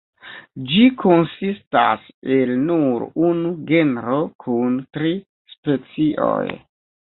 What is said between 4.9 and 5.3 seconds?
tri